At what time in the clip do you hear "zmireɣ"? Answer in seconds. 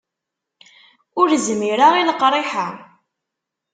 1.45-1.93